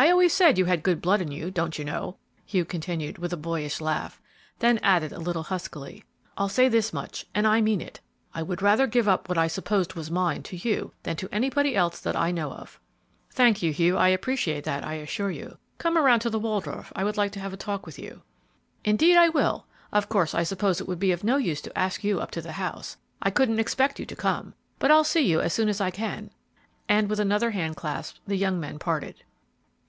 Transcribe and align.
I 0.00 0.10
always 0.10 0.32
said 0.32 0.56
you 0.56 0.64
had 0.64 0.82
good 0.82 1.02
blood 1.02 1.20
in 1.20 1.30
you, 1.30 1.50
don't 1.50 1.78
you 1.78 1.84
know," 1.84 2.16
Hugh 2.46 2.64
continued, 2.64 3.18
with 3.18 3.34
a 3.34 3.36
boyish 3.36 3.82
laugh, 3.82 4.18
then 4.60 4.78
added, 4.78 5.12
a 5.12 5.18
little 5.18 5.42
huskily, 5.42 6.04
"I'll 6.38 6.48
say 6.48 6.70
this 6.70 6.90
much, 6.94 7.26
and 7.34 7.46
I 7.46 7.60
mean 7.60 7.82
it. 7.82 8.00
I 8.32 8.42
would 8.42 8.62
rather 8.62 8.86
give 8.86 9.06
up 9.06 9.28
what 9.28 9.36
I 9.36 9.46
supposed 9.46 9.92
was 9.92 10.10
mine 10.10 10.42
to 10.44 10.56
you 10.56 10.94
than 11.02 11.16
to 11.16 11.28
anybody 11.30 11.76
else 11.76 12.00
that 12.00 12.14
know 12.32 12.50
of." 12.50 12.80
"Thank 13.34 13.62
you, 13.62 13.74
Hugh; 13.74 13.98
I 13.98 14.08
appreciate 14.08 14.64
that, 14.64 14.86
I 14.86 14.94
assure 14.94 15.30
you. 15.30 15.58
Come 15.76 15.98
around 15.98 16.20
to 16.20 16.30
the 16.30 16.38
Waldorf, 16.38 16.90
I 16.96 17.04
would 17.04 17.18
like 17.18 17.32
to 17.32 17.40
have 17.40 17.52
a 17.52 17.58
talk 17.58 17.84
with 17.84 17.98
you." 17.98 18.22
"Indeed 18.86 19.18
I 19.18 19.28
will. 19.28 19.66
Of 19.92 20.08
course, 20.08 20.34
I 20.34 20.44
suppose 20.44 20.80
it 20.80 20.88
would 20.88 20.98
be 20.98 21.12
of 21.12 21.24
no 21.24 21.36
use 21.36 21.60
to 21.60 21.78
ask 21.78 22.02
you 22.02 22.20
up 22.20 22.30
to 22.30 22.40
the 22.40 22.52
house; 22.52 22.96
I 23.20 23.28
couldn't 23.30 23.60
expect 23.60 24.00
you 24.00 24.06
to 24.06 24.16
come, 24.16 24.54
but 24.78 24.90
I'll 24.90 25.04
see 25.04 25.26
you 25.26 25.42
as 25.42 25.52
soon 25.52 25.68
as 25.68 25.78
I 25.78 25.90
can," 25.90 26.30
and 26.88 27.10
with 27.10 27.20
another 27.20 27.50
handclasp 27.50 28.14
the 28.26 28.36
young 28.36 28.58
men 28.58 28.78
parted. 28.78 29.24